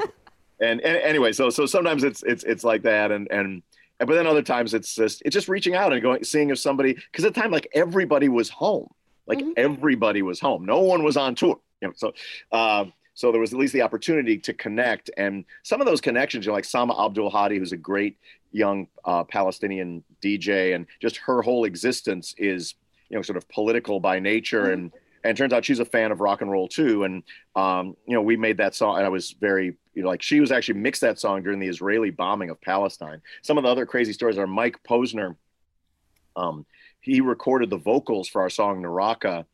and, 0.60 0.80
and 0.81 0.98
anyway, 0.98 1.33
so 1.33 1.50
so 1.50 1.66
sometimes 1.66 2.04
it's 2.04 2.24
it's 2.24 2.44
it's 2.45 2.63
like 2.63 2.83
that, 2.83 3.12
and 3.12 3.30
and 3.30 3.62
but 4.00 4.09
then 4.09 4.27
other 4.27 4.42
times 4.42 4.74
it's 4.74 4.95
just 4.95 5.21
it's 5.25 5.33
just 5.33 5.47
reaching 5.47 5.75
out 5.75 5.94
and 5.94 6.01
going 6.01 6.24
seeing 6.24 6.50
if 6.50 6.59
somebody 6.59 6.94
because 6.94 7.24
at 7.25 7.33
the 7.33 7.42
time 7.42 7.51
like 7.51 7.68
everybody 7.74 8.30
was 8.30 8.50
home 8.50 8.88
like 9.27 9.39
mm-hmm. 9.39 9.51
everybody 9.57 10.21
was 10.21 10.39
home 10.39 10.65
no 10.65 10.80
one 10.81 11.03
was 11.03 11.18
on 11.18 11.36
tour 11.36 11.59
you 11.81 11.88
know 11.88 11.94
so 11.95 12.13
uh, 12.51 12.85
so 13.14 13.31
there 13.31 13.40
was 13.40 13.54
at 13.54 13.59
least 13.59 13.73
the 13.73 13.81
opportunity 13.81 14.37
to 14.37 14.54
connect 14.54 15.09
and 15.18 15.45
some 15.64 15.80
of 15.80 15.87
those 15.87 16.02
connections 16.02 16.45
you 16.45 16.52
know 16.52 16.56
like 16.56 16.66
Sama' 16.66 16.94
Abdulhadi 16.94 17.57
who's 17.57 17.71
a 17.71 17.78
great 17.78 18.18
young 18.52 18.87
uh, 19.04 19.23
palestinian 19.23 20.04
dj 20.21 20.75
and 20.75 20.85
just 21.02 21.18
her 21.18 21.42
whole 21.42 21.66
existence 21.66 22.33
is 22.37 22.75
you 23.09 23.18
know 23.18 23.21
sort 23.21 23.37
of 23.37 23.47
political 23.49 23.99
by 23.99 24.19
nature 24.19 24.64
mm-hmm. 24.64 24.73
and 24.73 24.92
and 25.26 25.38
turns 25.38 25.54
out 25.54 25.66
she's 25.66 25.80
a 25.80 25.86
fan 25.86 26.12
of 26.12 26.20
rock 26.20 26.42
and 26.42 26.52
roll 26.52 26.68
too. 26.68 27.04
And 27.04 27.24
um, 27.56 27.96
you 28.08 28.14
know, 28.14 28.22
we 28.22 28.38
made 28.38 28.58
that 28.58 28.76
song, 28.76 28.98
and 28.98 29.06
I 29.06 29.10
was 29.10 29.32
very 29.32 29.78
you 29.94 30.04
know, 30.04 30.10
like 30.10 30.22
she 30.22 30.40
was 30.40 30.52
actually 30.52 30.80
mixed 30.80 31.02
that 31.02 31.20
song 31.20 31.44
during 31.44 31.60
the 31.60 31.68
Israeli 31.68 32.12
bombing 32.12 32.50
of 32.50 32.62
Palestine. 32.62 33.22
Some 33.42 33.58
of 33.58 33.64
the 33.64 33.70
other 33.70 33.86
crazy 33.86 34.14
stories 34.14 34.38
are 34.38 34.48
Mike 34.48 34.78
Posner. 34.88 35.36
Um, 36.36 36.66
he 37.00 37.22
recorded 37.22 37.70
the 37.70 37.78
vocals 37.78 38.28
for 38.28 38.42
our 38.42 38.50
song 38.50 38.82
Naraka 38.82 39.46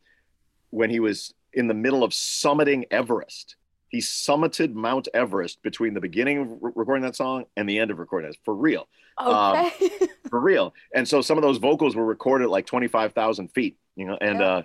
when 0.71 0.89
he 0.89 0.99
was 0.99 1.33
in 1.53 1.67
the 1.67 1.73
middle 1.73 2.03
of 2.03 2.11
summiting 2.11 2.85
Everest. 2.91 3.55
He 3.89 3.99
summited 3.99 4.73
Mount 4.73 5.09
Everest 5.13 5.61
between 5.61 5.93
the 5.93 6.01
beginning 6.01 6.37
of 6.39 6.47
re- 6.61 6.71
recording 6.75 7.03
that 7.03 7.15
song 7.15 7.45
and 7.57 7.67
the 7.67 7.77
end 7.77 7.91
of 7.91 7.99
recording 7.99 8.29
it 8.29 8.37
for 8.45 8.55
real. 8.55 8.87
Okay. 9.21 9.71
Um, 10.01 10.07
for 10.29 10.39
real. 10.39 10.73
And 10.95 11.07
so 11.07 11.21
some 11.21 11.37
of 11.37 11.41
those 11.41 11.57
vocals 11.57 11.95
were 11.95 12.05
recorded 12.05 12.47
like 12.47 12.65
25,000 12.65 13.49
feet, 13.49 13.77
you 13.95 14.05
know, 14.05 14.17
and, 14.21 14.39
yeah. 14.39 14.45
uh, 14.45 14.61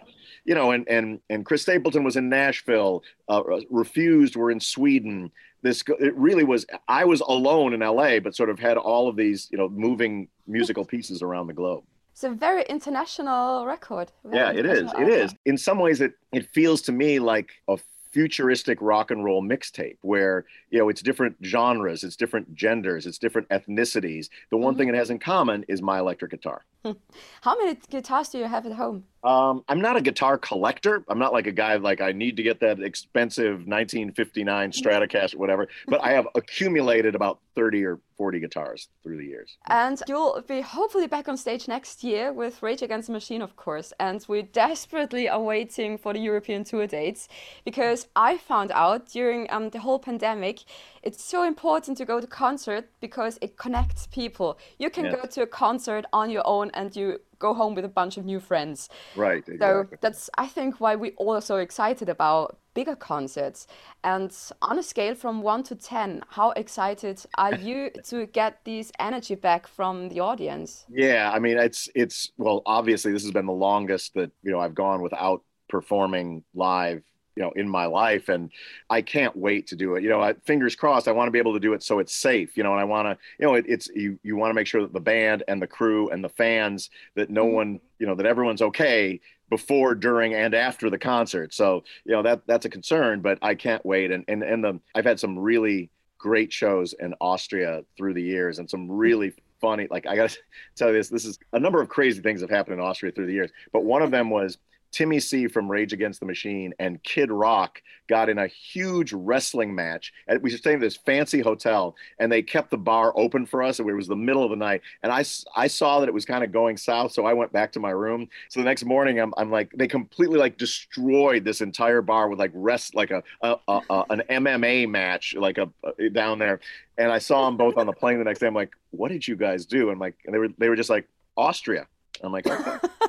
you 0.46 0.54
know, 0.54 0.70
and, 0.70 0.88
and, 0.88 1.20
and 1.28 1.44
Chris 1.44 1.62
Stapleton 1.62 2.04
was 2.04 2.16
in 2.16 2.28
Nashville, 2.28 3.02
uh, 3.28 3.42
Refused 3.68 4.36
were 4.36 4.50
in 4.50 4.60
Sweden. 4.60 5.30
This, 5.62 5.82
it 6.00 6.16
really 6.16 6.44
was, 6.44 6.64
I 6.88 7.04
was 7.04 7.20
alone 7.20 7.74
in 7.74 7.80
LA, 7.80 8.20
but 8.20 8.36
sort 8.36 8.48
of 8.48 8.58
had 8.58 8.76
all 8.76 9.08
of 9.08 9.16
these, 9.16 9.48
you 9.50 9.58
know, 9.58 9.68
moving 9.68 10.28
musical 10.46 10.84
pieces 10.84 11.20
around 11.20 11.48
the 11.48 11.52
globe. 11.52 11.82
It's 12.12 12.24
a 12.24 12.30
very 12.30 12.62
international 12.62 13.66
record. 13.66 14.12
Very 14.24 14.36
yeah, 14.36 14.52
it 14.52 14.64
is. 14.64 14.90
It 14.98 15.08
is. 15.08 15.34
In 15.44 15.58
some 15.58 15.78
ways, 15.78 16.00
it, 16.00 16.14
it 16.32 16.48
feels 16.50 16.80
to 16.82 16.92
me 16.92 17.18
like 17.18 17.50
a 17.68 17.76
futuristic 18.12 18.78
rock 18.80 19.10
and 19.10 19.22
roll 19.26 19.42
mixtape 19.42 19.98
where 20.00 20.46
you 20.70 20.78
know 20.78 20.88
it's 20.88 21.02
different 21.02 21.36
genres 21.44 22.02
it's 22.02 22.16
different 22.16 22.54
genders 22.54 23.04
it's 23.04 23.18
different 23.18 23.46
ethnicities 23.50 24.30
the 24.50 24.56
one 24.56 24.72
mm-hmm. 24.72 24.78
thing 24.78 24.88
it 24.88 24.94
has 24.94 25.10
in 25.10 25.18
common 25.18 25.62
is 25.68 25.82
my 25.82 25.98
electric 25.98 26.30
guitar 26.30 26.64
How 27.40 27.56
many 27.56 27.78
guitars 27.90 28.28
do 28.28 28.38
you 28.38 28.44
have 28.44 28.66
at 28.66 28.72
home? 28.72 29.04
Um, 29.24 29.64
I'm 29.68 29.80
not 29.80 29.96
a 29.96 30.00
guitar 30.00 30.38
collector. 30.38 31.04
I'm 31.08 31.18
not 31.18 31.32
like 31.32 31.48
a 31.48 31.52
guy 31.52 31.74
like 31.76 32.00
I 32.00 32.12
need 32.12 32.36
to 32.36 32.44
get 32.44 32.60
that 32.60 32.80
expensive 32.80 33.66
1959 33.66 34.70
Stratocaster, 34.70 35.34
or 35.34 35.38
whatever. 35.38 35.68
But 35.88 36.00
I 36.04 36.12
have 36.12 36.28
accumulated 36.36 37.16
about 37.16 37.40
30 37.56 37.84
or 37.84 38.00
40 38.18 38.40
guitars 38.40 38.88
through 39.02 39.16
the 39.16 39.24
years. 39.24 39.56
And 39.66 40.00
you'll 40.06 40.42
be 40.46 40.60
hopefully 40.60 41.08
back 41.08 41.28
on 41.28 41.36
stage 41.36 41.66
next 41.66 42.04
year 42.04 42.32
with 42.32 42.62
Rage 42.62 42.82
Against 42.82 43.08
the 43.08 43.12
Machine, 43.14 43.42
of 43.42 43.56
course. 43.56 43.92
And 43.98 44.24
we 44.28 44.42
desperately 44.42 45.28
are 45.28 45.42
waiting 45.42 45.98
for 45.98 46.12
the 46.12 46.20
European 46.20 46.62
tour 46.62 46.86
dates 46.86 47.28
because 47.64 48.06
I 48.14 48.36
found 48.36 48.70
out 48.72 49.08
during 49.08 49.50
um, 49.50 49.70
the 49.70 49.80
whole 49.80 49.98
pandemic, 49.98 50.60
it's 51.06 51.22
so 51.22 51.44
important 51.44 51.96
to 51.98 52.04
go 52.04 52.20
to 52.20 52.26
concert 52.26 52.90
because 53.00 53.38
it 53.40 53.56
connects 53.56 54.08
people. 54.08 54.58
You 54.78 54.90
can 54.90 55.04
yeah. 55.04 55.16
go 55.16 55.22
to 55.22 55.42
a 55.42 55.46
concert 55.46 56.04
on 56.12 56.30
your 56.30 56.42
own 56.44 56.72
and 56.74 56.94
you 56.96 57.20
go 57.38 57.54
home 57.54 57.76
with 57.76 57.84
a 57.84 57.88
bunch 58.00 58.16
of 58.16 58.24
new 58.24 58.40
friends. 58.40 58.88
Right. 59.14 59.44
Exactly. 59.46 59.58
So 59.58 59.98
that's 60.00 60.28
I 60.36 60.48
think 60.48 60.80
why 60.80 60.96
we 60.96 61.12
all 61.12 61.36
are 61.36 61.40
so 61.40 61.58
excited 61.58 62.08
about 62.08 62.58
bigger 62.74 62.96
concerts. 62.96 63.68
And 64.02 64.34
on 64.62 64.80
a 64.80 64.82
scale 64.82 65.14
from 65.14 65.42
one 65.42 65.62
to 65.64 65.76
ten, 65.76 66.22
how 66.30 66.50
excited 66.50 67.22
are 67.38 67.54
you 67.68 67.90
to 68.10 68.26
get 68.26 68.64
this 68.64 68.90
energy 68.98 69.36
back 69.36 69.68
from 69.68 70.08
the 70.08 70.18
audience? 70.18 70.86
Yeah, 70.88 71.30
I 71.32 71.38
mean 71.38 71.56
it's 71.56 71.88
it's 71.94 72.32
well 72.36 72.62
obviously 72.66 73.12
this 73.12 73.22
has 73.22 73.30
been 73.30 73.46
the 73.46 73.52
longest 73.68 74.14
that 74.14 74.32
you 74.42 74.50
know 74.50 74.58
I've 74.58 74.74
gone 74.74 75.02
without 75.02 75.42
performing 75.68 76.42
live 76.52 77.04
you 77.36 77.42
know 77.42 77.52
in 77.56 77.68
my 77.68 77.86
life 77.86 78.28
and 78.28 78.50
i 78.90 79.00
can't 79.00 79.36
wait 79.36 79.66
to 79.66 79.76
do 79.76 79.94
it. 79.94 80.02
You 80.02 80.08
know 80.08 80.20
I, 80.20 80.32
fingers 80.44 80.74
crossed 80.74 81.08
i 81.08 81.12
want 81.12 81.28
to 81.28 81.32
be 81.32 81.38
able 81.38 81.54
to 81.54 81.60
do 81.60 81.72
it 81.74 81.82
so 81.82 81.98
it's 81.98 82.14
safe 82.14 82.56
you 82.56 82.62
know 82.62 82.72
and 82.72 82.80
i 82.80 82.84
want 82.84 83.06
to 83.06 83.18
you 83.38 83.46
know 83.46 83.54
it, 83.54 83.66
it's 83.68 83.88
you 83.88 84.18
you 84.22 84.36
want 84.36 84.50
to 84.50 84.54
make 84.54 84.66
sure 84.66 84.82
that 84.82 84.92
the 84.92 85.00
band 85.00 85.42
and 85.48 85.60
the 85.60 85.66
crew 85.66 86.08
and 86.10 86.24
the 86.24 86.28
fans 86.28 86.90
that 87.14 87.30
no 87.30 87.44
mm-hmm. 87.44 87.54
one 87.54 87.80
you 87.98 88.06
know 88.06 88.14
that 88.14 88.26
everyone's 88.26 88.62
okay 88.62 89.20
before 89.48 89.94
during 89.94 90.34
and 90.34 90.54
after 90.54 90.90
the 90.90 90.98
concert. 90.98 91.54
So 91.54 91.84
you 92.04 92.12
know 92.12 92.22
that 92.22 92.42
that's 92.46 92.64
a 92.64 92.70
concern 92.70 93.20
but 93.20 93.38
i 93.42 93.54
can't 93.54 93.84
wait. 93.84 94.10
And 94.10 94.24
and 94.28 94.42
and 94.42 94.64
the 94.64 94.80
i've 94.94 95.04
had 95.04 95.20
some 95.20 95.38
really 95.38 95.90
great 96.18 96.52
shows 96.52 96.94
in 96.94 97.14
austria 97.20 97.84
through 97.96 98.14
the 98.14 98.22
years 98.22 98.58
and 98.58 98.68
some 98.68 98.90
really 98.90 99.34
funny 99.60 99.86
like 99.90 100.06
i 100.06 100.16
gotta 100.16 100.34
tell 100.76 100.88
you 100.88 100.94
this 100.94 101.08
this 101.10 101.26
is 101.26 101.38
a 101.52 101.60
number 101.60 101.80
of 101.80 101.90
crazy 101.90 102.22
things 102.22 102.40
have 102.40 102.48
happened 102.48 102.74
in 102.74 102.80
austria 102.80 103.12
through 103.12 103.26
the 103.26 103.32
years 103.32 103.50
but 103.70 103.84
one 103.84 104.00
of 104.00 104.10
them 104.10 104.30
was 104.30 104.56
Timmy 104.96 105.20
C 105.20 105.46
from 105.46 105.70
Rage 105.70 105.92
Against 105.92 106.20
the 106.20 106.26
Machine 106.26 106.72
and 106.78 107.02
Kid 107.02 107.30
Rock 107.30 107.82
got 108.08 108.30
in 108.30 108.38
a 108.38 108.46
huge 108.46 109.12
wrestling 109.12 109.74
match. 109.74 110.10
And 110.26 110.42
we 110.42 110.50
were 110.50 110.56
staying 110.56 110.76
at 110.76 110.80
this 110.80 110.96
fancy 110.96 111.40
hotel, 111.40 111.94
and 112.18 112.32
they 112.32 112.40
kept 112.40 112.70
the 112.70 112.78
bar 112.78 113.12
open 113.14 113.44
for 113.44 113.62
us. 113.62 113.78
And 113.78 113.86
it 113.90 113.92
was 113.92 114.06
the 114.06 114.16
middle 114.16 114.42
of 114.42 114.48
the 114.48 114.56
night, 114.56 114.80
and 115.02 115.12
I, 115.12 115.22
I 115.54 115.66
saw 115.66 116.00
that 116.00 116.08
it 116.08 116.14
was 116.14 116.24
kind 116.24 116.42
of 116.42 116.50
going 116.50 116.78
south, 116.78 117.12
so 117.12 117.26
I 117.26 117.34
went 117.34 117.52
back 117.52 117.72
to 117.72 117.80
my 117.80 117.90
room. 117.90 118.26
So 118.48 118.58
the 118.60 118.64
next 118.64 118.86
morning, 118.86 119.20
I'm, 119.20 119.34
I'm 119.36 119.50
like, 119.50 119.70
they 119.76 119.86
completely 119.86 120.38
like 120.38 120.56
destroyed 120.56 121.44
this 121.44 121.60
entire 121.60 122.00
bar 122.00 122.30
with 122.30 122.38
like 122.38 122.52
rest, 122.54 122.94
like 122.94 123.10
a, 123.10 123.22
a, 123.42 123.56
a, 123.68 123.80
a 123.90 124.04
an 124.08 124.22
MMA 124.30 124.88
match, 124.88 125.34
like 125.36 125.58
a, 125.58 125.68
a 125.84 126.08
down 126.08 126.38
there. 126.38 126.60
And 126.96 127.12
I 127.12 127.18
saw 127.18 127.44
them 127.44 127.58
both 127.58 127.76
on 127.76 127.84
the 127.84 127.92
plane 127.92 128.16
the 128.16 128.24
next 128.24 128.38
day. 128.38 128.46
I'm 128.46 128.54
like, 128.54 128.72
what 128.92 129.10
did 129.10 129.28
you 129.28 129.36
guys 129.36 129.66
do? 129.66 129.90
And 129.90 130.00
like, 130.00 130.14
and 130.24 130.34
they 130.34 130.38
were 130.38 130.48
they 130.56 130.70
were 130.70 130.76
just 130.76 130.88
like 130.88 131.06
Austria. 131.36 131.86
I'm 132.22 132.32
like. 132.32 132.46
Okay. 132.46 132.88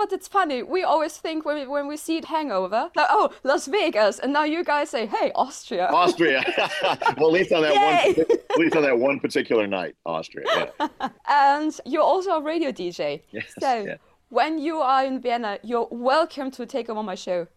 But 0.00 0.14
it's 0.14 0.28
funny. 0.28 0.62
We 0.62 0.82
always 0.82 1.18
think 1.18 1.44
when 1.44 1.56
we, 1.56 1.66
when 1.66 1.86
we 1.86 1.98
see 1.98 2.16
it 2.16 2.24
Hangover, 2.24 2.90
like, 2.96 3.08
oh, 3.10 3.34
Las 3.42 3.66
Vegas, 3.66 4.18
and 4.18 4.32
now 4.32 4.44
you 4.44 4.64
guys 4.64 4.88
say, 4.88 5.04
hey, 5.04 5.30
Austria. 5.34 5.88
Austria. 5.92 6.42
well, 7.18 7.28
at 7.28 7.32
least 7.32 7.52
on 7.52 7.60
that 7.60 7.74
Yay! 7.74 8.14
one, 8.14 8.38
at 8.48 8.56
least 8.56 8.76
on 8.76 8.82
that 8.84 8.98
one 8.98 9.20
particular 9.20 9.66
night, 9.66 9.96
Austria. 10.06 10.46
Yeah. 10.80 10.88
and 11.28 11.78
you're 11.84 12.00
also 12.02 12.30
a 12.30 12.40
radio 12.40 12.72
DJ. 12.72 13.20
Yes. 13.30 13.52
So 13.60 13.84
yeah 13.84 13.96
when 14.30 14.58
you 14.58 14.78
are 14.78 15.04
in 15.04 15.20
Vienna, 15.20 15.58
you're 15.62 15.88
welcome 15.90 16.50
to 16.52 16.64
take 16.64 16.88
over 16.88 17.02
my 17.02 17.14
show. 17.14 17.46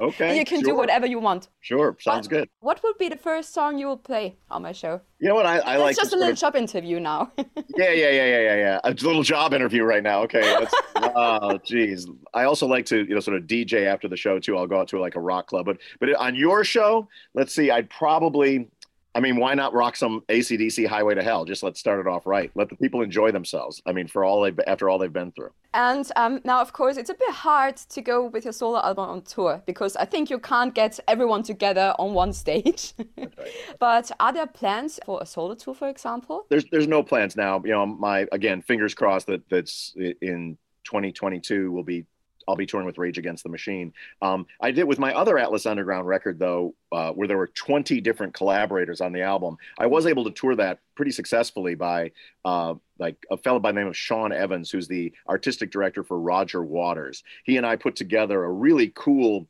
Okay. 0.00 0.38
you 0.38 0.44
can 0.44 0.60
sure. 0.60 0.72
do 0.72 0.76
whatever 0.76 1.06
you 1.06 1.18
want. 1.18 1.48
Sure, 1.60 1.96
sounds 1.98 2.28
good. 2.28 2.48
What 2.60 2.82
would 2.82 2.98
be 2.98 3.08
the 3.08 3.16
first 3.16 3.54
song 3.54 3.78
you 3.78 3.86
will 3.86 3.96
play 3.96 4.36
on 4.50 4.62
my 4.62 4.72
show? 4.72 5.00
You 5.18 5.28
know 5.28 5.34
what 5.34 5.46
I, 5.46 5.58
I 5.58 5.74
It's 5.74 5.82
like. 5.82 5.96
just 5.96 6.12
a 6.12 6.16
little 6.16 6.32
of... 6.32 6.38
job 6.38 6.56
interview 6.56 7.00
now. 7.00 7.32
yeah, 7.38 7.44
yeah, 7.90 8.10
yeah, 8.10 8.10
yeah, 8.10 8.40
yeah, 8.40 8.56
yeah. 8.56 8.80
A 8.84 8.90
little 8.90 9.22
job 9.22 9.54
interview 9.54 9.82
right 9.82 10.02
now. 10.02 10.22
Okay. 10.24 10.66
oh, 10.96 11.58
geez. 11.64 12.06
I 12.34 12.44
also 12.44 12.66
like 12.66 12.84
to, 12.86 12.98
you 12.98 13.14
know, 13.14 13.20
sort 13.20 13.36
of 13.36 13.44
DJ 13.44 13.86
after 13.86 14.08
the 14.08 14.16
show 14.16 14.38
too. 14.38 14.58
I'll 14.58 14.66
go 14.66 14.80
out 14.80 14.88
to 14.88 15.00
like 15.00 15.16
a 15.16 15.20
rock 15.20 15.46
club, 15.46 15.64
but 15.64 15.78
but 16.00 16.14
on 16.16 16.34
your 16.34 16.64
show, 16.64 17.08
let's 17.34 17.54
see. 17.54 17.70
I'd 17.70 17.88
probably 17.88 18.68
I 19.16 19.20
mean, 19.20 19.36
why 19.36 19.54
not 19.54 19.72
rock 19.72 19.94
some 19.94 20.22
ACDC 20.28 20.86
Highway 20.86 21.14
to 21.14 21.22
Hell? 21.22 21.44
Just 21.44 21.62
let's 21.62 21.78
start 21.78 22.00
it 22.00 22.08
off 22.08 22.26
right. 22.26 22.50
Let 22.54 22.68
the 22.68 22.76
people 22.76 23.00
enjoy 23.00 23.30
themselves. 23.30 23.80
I 23.86 23.92
mean, 23.92 24.08
for 24.08 24.24
all 24.24 24.42
they 24.42 24.52
after 24.66 24.88
all 24.88 24.98
they've 24.98 25.12
been 25.12 25.30
through. 25.32 25.50
And 25.72 26.10
um, 26.16 26.40
now, 26.44 26.60
of 26.60 26.72
course, 26.72 26.96
it's 26.96 27.10
a 27.10 27.14
bit 27.14 27.30
hard 27.30 27.76
to 27.76 28.00
go 28.00 28.26
with 28.26 28.44
your 28.44 28.52
solo 28.52 28.80
album 28.80 29.08
on 29.08 29.22
tour 29.22 29.62
because 29.66 29.96
I 29.96 30.04
think 30.04 30.30
you 30.30 30.38
can't 30.38 30.74
get 30.74 30.98
everyone 31.06 31.42
together 31.42 31.94
on 31.98 32.12
one 32.12 32.32
stage. 32.32 32.94
Right. 33.16 33.32
but 33.78 34.10
are 34.18 34.32
there 34.32 34.46
plans 34.46 34.98
for 35.04 35.22
a 35.22 35.26
solo 35.26 35.54
tour, 35.54 35.74
for 35.74 35.88
example? 35.88 36.46
There's 36.50 36.64
there's 36.70 36.88
no 36.88 37.02
plans 37.02 37.36
now. 37.36 37.62
You 37.64 37.72
know, 37.72 37.86
my 37.86 38.26
again, 38.32 38.62
fingers 38.62 38.94
crossed 38.94 39.28
that 39.28 39.48
that's 39.48 39.94
in 39.96 40.58
2022 40.84 41.70
will 41.70 41.82
be 41.82 42.04
I'll 42.48 42.56
be 42.56 42.66
touring 42.66 42.86
with 42.86 42.98
Rage 42.98 43.18
Against 43.18 43.42
the 43.42 43.48
Machine. 43.48 43.92
Um, 44.22 44.46
I 44.60 44.70
did 44.70 44.84
with 44.84 44.98
my 44.98 45.12
other 45.14 45.38
Atlas 45.38 45.66
Underground 45.66 46.06
record 46.06 46.38
though, 46.38 46.74
uh, 46.92 47.12
where 47.12 47.28
there 47.28 47.38
were 47.38 47.48
20 47.48 48.00
different 48.00 48.34
collaborators 48.34 49.00
on 49.00 49.12
the 49.12 49.22
album. 49.22 49.56
I 49.78 49.86
was 49.86 50.06
able 50.06 50.24
to 50.24 50.30
tour 50.30 50.54
that 50.56 50.80
pretty 50.94 51.10
successfully 51.12 51.74
by 51.74 52.12
uh, 52.44 52.74
like 52.98 53.16
a 53.30 53.36
fellow 53.36 53.58
by 53.58 53.72
the 53.72 53.80
name 53.80 53.88
of 53.88 53.96
Sean 53.96 54.32
Evans, 54.32 54.70
who's 54.70 54.88
the 54.88 55.12
artistic 55.28 55.70
director 55.70 56.04
for 56.04 56.18
Roger 56.18 56.62
Waters. 56.62 57.22
He 57.44 57.56
and 57.56 57.66
I 57.66 57.76
put 57.76 57.96
together 57.96 58.44
a 58.44 58.52
really 58.52 58.92
cool 58.94 59.48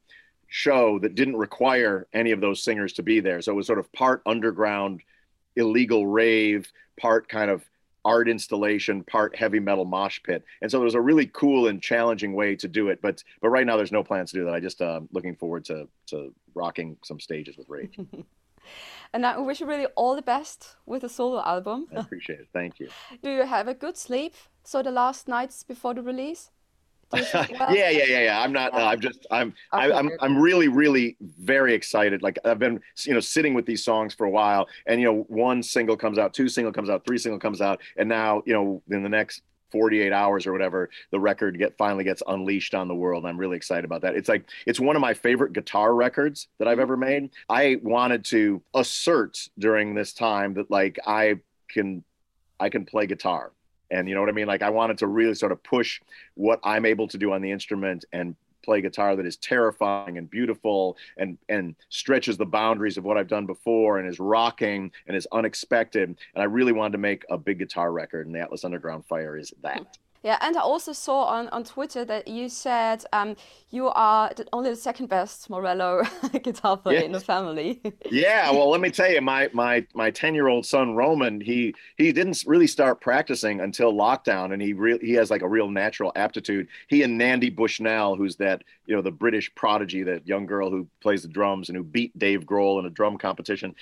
show 0.48 0.98
that 1.00 1.14
didn't 1.14 1.36
require 1.36 2.06
any 2.12 2.30
of 2.30 2.40
those 2.40 2.62
singers 2.62 2.92
to 2.94 3.02
be 3.02 3.20
there. 3.20 3.42
So 3.42 3.52
it 3.52 3.56
was 3.56 3.66
sort 3.66 3.78
of 3.78 3.92
part 3.92 4.22
underground, 4.24 5.02
illegal 5.56 6.06
rave, 6.06 6.70
part 6.98 7.28
kind 7.28 7.50
of 7.50 7.64
art 8.04 8.28
installation, 8.28 9.02
part 9.04 9.36
heavy 9.36 9.60
metal 9.60 9.84
mosh 9.84 10.20
pit. 10.22 10.44
And 10.62 10.70
so 10.70 10.80
it 10.80 10.84
was 10.84 10.94
a 10.94 11.00
really 11.00 11.26
cool 11.26 11.68
and 11.68 11.80
challenging 11.82 12.34
way 12.34 12.56
to 12.56 12.68
do 12.68 12.88
it. 12.88 13.00
But 13.02 13.22
but 13.40 13.50
right 13.50 13.66
now 13.66 13.76
there's 13.76 13.92
no 13.92 14.04
plans 14.04 14.30
to 14.32 14.38
do 14.38 14.44
that. 14.44 14.54
I 14.54 14.60
just 14.60 14.80
uh, 14.80 15.00
looking 15.12 15.36
forward 15.36 15.64
to 15.66 15.88
to 16.08 16.34
rocking 16.54 16.96
some 17.04 17.20
stages 17.20 17.56
with 17.56 17.68
Rage. 17.68 17.98
and 19.12 19.26
I 19.26 19.38
wish 19.38 19.60
you 19.60 19.66
really 19.66 19.86
all 19.96 20.14
the 20.16 20.22
best 20.22 20.76
with 20.86 21.02
the 21.02 21.08
solo 21.08 21.42
album. 21.42 21.86
I 21.94 22.00
appreciate 22.00 22.40
it. 22.40 22.48
Thank 22.52 22.80
you. 22.80 22.88
Do 23.22 23.30
you 23.30 23.46
have 23.46 23.68
a 23.68 23.74
good 23.74 23.96
sleep? 23.96 24.34
So 24.64 24.82
the 24.82 24.90
last 24.90 25.28
nights 25.28 25.62
before 25.62 25.94
the 25.94 26.02
release? 26.02 26.50
yeah, 27.34 27.90
yeah, 27.90 27.90
yeah, 27.90 28.20
yeah. 28.20 28.40
I'm 28.40 28.52
not. 28.52 28.72
Uh, 28.72 28.86
I'm 28.86 29.00
just. 29.00 29.26
I'm. 29.30 29.48
Okay, 29.48 29.92
I, 29.92 29.98
I'm. 29.98 30.10
I'm 30.20 30.38
really, 30.38 30.68
really 30.68 31.16
very 31.20 31.74
excited. 31.74 32.22
Like 32.22 32.38
I've 32.44 32.58
been, 32.58 32.80
you 33.04 33.14
know, 33.14 33.20
sitting 33.20 33.54
with 33.54 33.66
these 33.66 33.84
songs 33.84 34.14
for 34.14 34.26
a 34.26 34.30
while, 34.30 34.68
and 34.86 35.00
you 35.00 35.06
know, 35.06 35.24
one 35.28 35.62
single 35.62 35.96
comes 35.96 36.18
out, 36.18 36.34
two 36.34 36.48
single 36.48 36.72
comes 36.72 36.90
out, 36.90 37.04
three 37.06 37.18
single 37.18 37.38
comes 37.38 37.60
out, 37.60 37.80
and 37.96 38.08
now, 38.08 38.42
you 38.46 38.52
know, 38.52 38.82
in 38.90 39.02
the 39.02 39.08
next 39.08 39.42
48 39.74 40.12
hours 40.12 40.46
or 40.46 40.52
whatever, 40.52 40.88
the 41.10 41.18
record 41.18 41.58
get 41.58 41.76
finally 41.76 42.04
gets 42.04 42.22
unleashed 42.28 42.74
on 42.74 42.86
the 42.86 42.94
world. 42.94 43.26
I'm 43.26 43.38
really 43.38 43.56
excited 43.56 43.84
about 43.84 44.02
that. 44.02 44.14
It's 44.14 44.28
like 44.28 44.48
it's 44.66 44.78
one 44.78 44.94
of 44.94 45.02
my 45.02 45.14
favorite 45.14 45.52
guitar 45.52 45.94
records 45.94 46.48
that 46.58 46.68
I've 46.68 46.78
ever 46.78 46.96
made. 46.96 47.30
I 47.48 47.78
wanted 47.82 48.24
to 48.26 48.62
assert 48.72 49.36
during 49.58 49.94
this 49.94 50.12
time 50.12 50.54
that 50.54 50.70
like 50.70 51.00
I 51.06 51.40
can 51.68 52.04
I 52.60 52.68
can 52.68 52.84
play 52.84 53.06
guitar 53.06 53.50
and 53.90 54.08
you 54.08 54.14
know 54.14 54.20
what 54.20 54.30
I 54.30 54.32
mean? 54.32 54.46
Like 54.46 54.62
I 54.62 54.70
wanted 54.70 54.98
to 54.98 55.06
really 55.06 55.34
sort 55.34 55.52
of 55.52 55.62
push 55.62 56.00
what 56.34 56.60
I'm 56.64 56.84
able 56.86 57.08
to 57.08 57.18
do 57.18 57.32
on 57.32 57.42
the 57.42 57.50
instrument 57.50 58.04
and 58.12 58.36
play 58.64 58.80
guitar 58.80 59.14
that 59.14 59.26
is 59.26 59.36
terrifying 59.36 60.16
and 60.16 60.28
beautiful 60.30 60.96
and 61.18 61.36
and 61.48 61.76
stretches 61.90 62.36
the 62.36 62.46
boundaries 62.46 62.96
of 62.96 63.04
what 63.04 63.18
I've 63.18 63.28
done 63.28 63.46
before 63.46 63.98
and 63.98 64.08
is 64.08 64.18
rocking 64.18 64.90
and 65.06 65.16
is 65.16 65.28
unexpected. 65.32 66.08
And 66.08 66.42
I 66.42 66.44
really 66.44 66.72
wanted 66.72 66.92
to 66.92 66.98
make 66.98 67.24
a 67.30 67.36
big 67.36 67.58
guitar 67.58 67.92
record, 67.92 68.26
and 68.26 68.34
the 68.34 68.40
Atlas 68.40 68.64
Underground 68.64 69.04
Fire 69.06 69.36
is 69.36 69.52
that. 69.62 69.98
Yeah, 70.24 70.38
and 70.40 70.56
I 70.56 70.60
also 70.60 70.94
saw 70.94 71.24
on, 71.24 71.48
on 71.50 71.64
Twitter 71.64 72.02
that 72.06 72.26
you 72.26 72.48
said 72.48 73.04
um, 73.12 73.36
you 73.68 73.88
are 73.88 74.32
the, 74.34 74.46
only 74.54 74.70
the 74.70 74.76
second 74.76 75.10
best 75.10 75.50
Morello 75.50 76.02
guitar 76.42 76.78
player 76.78 77.02
in 77.02 77.12
the 77.12 77.20
family. 77.20 77.82
yeah, 78.10 78.50
well, 78.50 78.70
let 78.70 78.80
me 78.80 78.90
tell 78.90 79.10
you, 79.10 79.20
my 79.20 79.50
my 79.52 79.86
my 79.94 80.10
ten 80.10 80.34
year 80.34 80.48
old 80.48 80.64
son 80.64 80.96
Roman, 80.96 81.42
he 81.42 81.74
he 81.98 82.10
didn't 82.10 82.42
really 82.46 82.66
start 82.66 83.02
practicing 83.02 83.60
until 83.60 83.92
lockdown, 83.92 84.54
and 84.54 84.62
he 84.62 84.72
really 84.72 85.06
he 85.06 85.12
has 85.12 85.30
like 85.30 85.42
a 85.42 85.48
real 85.48 85.68
natural 85.68 86.10
aptitude. 86.16 86.68
He 86.88 87.02
and 87.02 87.18
Nandi 87.18 87.50
Bushell, 87.50 88.16
who's 88.16 88.36
that 88.36 88.64
you 88.86 88.96
know 88.96 89.02
the 89.02 89.10
British 89.10 89.54
prodigy, 89.54 90.04
that 90.04 90.26
young 90.26 90.46
girl 90.46 90.70
who 90.70 90.88
plays 91.02 91.20
the 91.20 91.28
drums 91.28 91.68
and 91.68 91.76
who 91.76 91.84
beat 91.84 92.18
Dave 92.18 92.46
Grohl 92.46 92.80
in 92.80 92.86
a 92.86 92.90
drum 92.90 93.18
competition 93.18 93.74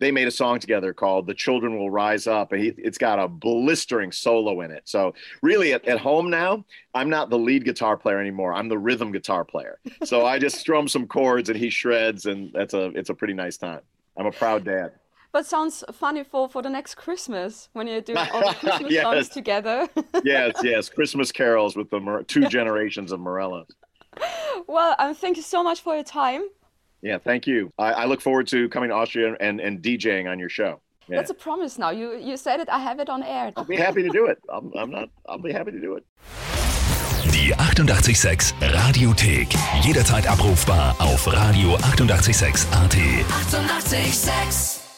they 0.00 0.10
made 0.10 0.26
a 0.26 0.30
song 0.32 0.58
together 0.58 0.92
called 0.92 1.26
"The 1.26 1.34
Children 1.34 1.78
Will 1.78 1.90
Rise 1.90 2.26
Up," 2.26 2.52
and 2.52 2.60
he, 2.62 2.72
it's 2.76 2.98
got 2.98 3.18
a 3.20 3.28
blistering 3.28 4.10
solo 4.10 4.62
in 4.62 4.70
it. 4.72 4.82
So 4.86 5.14
really, 5.42 5.72
at, 5.74 5.86
at 5.86 5.98
home 6.00 6.28
now, 6.30 6.64
I'm 6.94 7.08
not 7.08 7.30
the 7.30 7.38
lead 7.38 7.64
guitar 7.64 7.96
player 7.96 8.18
anymore. 8.18 8.52
I'm 8.54 8.68
the 8.68 8.78
rhythm 8.78 9.12
guitar 9.12 9.44
player. 9.44 9.78
So 10.04 10.26
I 10.26 10.38
just 10.38 10.56
strum 10.56 10.88
some 10.88 11.06
chords 11.06 11.48
and 11.50 11.58
he 11.58 11.70
shreds, 11.70 12.26
and 12.26 12.50
that's 12.52 12.74
a 12.74 12.86
it's 12.98 13.10
a 13.10 13.14
pretty 13.14 13.34
nice 13.34 13.56
time. 13.56 13.80
I'm 14.18 14.26
a 14.26 14.32
proud 14.32 14.64
dad. 14.64 14.92
But 15.32 15.46
sounds 15.46 15.84
funny 15.92 16.24
for, 16.24 16.48
for 16.48 16.60
the 16.60 16.68
next 16.68 16.96
Christmas 16.96 17.68
when 17.72 17.86
you're 17.86 18.00
doing 18.00 18.18
all 18.32 18.40
the 18.40 18.54
Christmas 18.58 18.90
Yes. 18.92 19.02
songs 19.04 19.28
together. 19.28 19.88
yes, 20.24 20.58
yes, 20.64 20.88
Christmas 20.88 21.30
carols 21.30 21.76
with 21.76 21.88
the 21.90 22.24
two 22.26 22.48
generations 22.48 23.12
of 23.12 23.20
Morellos. 23.20 23.68
well, 24.66 24.96
um, 24.98 25.14
thank 25.14 25.36
you 25.36 25.42
so 25.44 25.62
much 25.62 25.82
for 25.82 25.94
your 25.94 26.02
time. 26.02 26.48
Yeah, 27.02 27.18
thank 27.18 27.46
you. 27.46 27.72
I, 27.78 27.92
I 27.92 28.04
look 28.04 28.20
forward 28.20 28.46
to 28.48 28.68
coming 28.68 28.90
to 28.90 28.94
Austria 28.94 29.34
and, 29.40 29.60
and 29.60 29.82
DJing 29.82 30.30
on 30.30 30.38
your 30.38 30.50
show. 30.50 30.80
Yeah. 31.08 31.16
That's 31.16 31.30
a 31.30 31.34
promise 31.34 31.78
now. 31.78 31.90
You 31.90 32.16
you 32.18 32.36
said 32.36 32.60
it. 32.60 32.68
I 32.68 32.78
have 32.78 33.00
it 33.00 33.08
on 33.08 33.22
air. 33.22 33.52
I'll 33.56 33.64
be 33.64 33.76
happy 33.76 34.02
to 34.02 34.10
do 34.10 34.26
it. 34.26 34.38
I'm, 34.48 34.70
I'm 34.76 34.90
not. 34.90 35.08
I'll 35.28 35.38
be 35.42 35.52
happy 35.52 35.72
to 35.72 35.80
do 35.80 35.96
it. 35.96 36.04
Die 37.32 37.52
886 37.52 38.54
Radiothek. 38.60 39.48
Jederzeit 39.82 40.26
abrufbar 40.26 40.94
auf 40.98 41.26
radio886.at. 41.26 41.90
886! 41.90 42.66
886 42.72 44.89